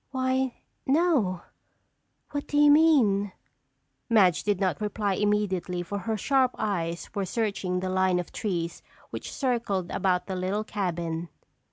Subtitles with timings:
[0.09, 0.55] Why,
[0.87, 1.43] no.
[2.31, 3.33] What do you mean?"
[4.09, 8.81] Madge did not reply immediately for her sharp eyes were searching the line of trees
[9.11, 11.29] which circled about the little cabin.